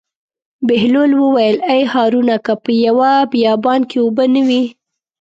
بهلول 0.67 1.11
وویل: 1.21 1.57
ای 1.73 1.81
هارونه 1.93 2.35
که 2.45 2.53
په 2.63 2.71
یوه 2.85 3.11
بیابان 3.33 3.81
کې 3.89 3.97
اوبه 4.03 4.25
نه 4.33 4.41
وي. 4.47 4.63